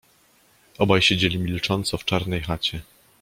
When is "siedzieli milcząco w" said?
1.01-2.05